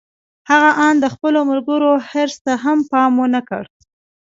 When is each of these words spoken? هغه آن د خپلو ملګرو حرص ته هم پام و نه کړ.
هغه 0.49 0.71
آن 0.87 0.95
د 1.03 1.05
خپلو 1.13 1.39
ملګرو 1.49 1.91
حرص 2.09 2.35
ته 2.45 2.53
هم 2.63 2.79
پام 2.91 3.11
و 3.21 3.25
نه 3.35 3.41
کړ. 3.49 3.63